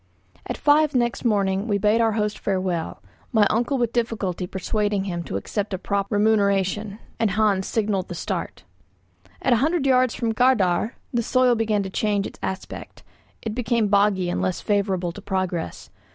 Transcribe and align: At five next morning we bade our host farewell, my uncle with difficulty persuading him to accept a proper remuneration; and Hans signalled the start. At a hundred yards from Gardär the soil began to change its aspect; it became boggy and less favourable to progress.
At 0.47 0.57
five 0.57 0.95
next 0.95 1.23
morning 1.23 1.67
we 1.67 1.77
bade 1.77 2.01
our 2.01 2.13
host 2.13 2.39
farewell, 2.39 3.03
my 3.31 3.45
uncle 3.51 3.77
with 3.77 3.93
difficulty 3.93 4.47
persuading 4.47 5.03
him 5.03 5.21
to 5.25 5.35
accept 5.37 5.75
a 5.75 5.77
proper 5.77 6.15
remuneration; 6.15 6.97
and 7.19 7.29
Hans 7.29 7.67
signalled 7.67 8.07
the 8.07 8.15
start. 8.15 8.63
At 9.43 9.53
a 9.53 9.57
hundred 9.57 9.85
yards 9.85 10.15
from 10.15 10.33
Gardär 10.33 10.93
the 11.13 11.21
soil 11.21 11.53
began 11.53 11.83
to 11.83 11.91
change 11.91 12.25
its 12.25 12.39
aspect; 12.41 13.03
it 13.43 13.53
became 13.53 13.89
boggy 13.89 14.27
and 14.31 14.41
less 14.41 14.59
favourable 14.59 15.11
to 15.11 15.21
progress. 15.21 15.91